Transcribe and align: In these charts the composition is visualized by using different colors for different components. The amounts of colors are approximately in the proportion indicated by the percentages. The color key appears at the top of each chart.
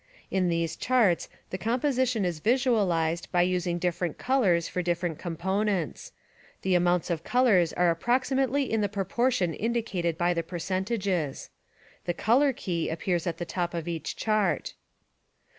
In 0.31 0.49
these 0.49 0.75
charts 0.75 1.29
the 1.51 1.59
composition 1.59 2.25
is 2.25 2.39
visualized 2.39 3.31
by 3.31 3.43
using 3.43 3.77
different 3.77 4.17
colors 4.17 4.67
for 4.67 4.81
different 4.81 5.19
components. 5.19 6.11
The 6.63 6.73
amounts 6.73 7.11
of 7.11 7.23
colors 7.23 7.71
are 7.73 7.91
approximately 7.91 8.63
in 8.63 8.81
the 8.81 8.89
proportion 8.89 9.53
indicated 9.53 10.17
by 10.17 10.33
the 10.33 10.41
percentages. 10.41 11.51
The 12.05 12.15
color 12.15 12.51
key 12.51 12.89
appears 12.89 13.27
at 13.27 13.37
the 13.37 13.45
top 13.45 13.75
of 13.75 13.87
each 13.87 14.15
chart. 14.15 14.73